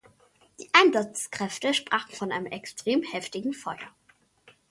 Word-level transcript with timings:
Die 0.59 0.67
Einsatzkräfte 0.73 1.75
sprachen 1.75 2.15
von 2.15 2.31
einem 2.31 2.47
extrem 2.47 3.03
heftigen 3.03 3.53
Feuer. 3.53 3.93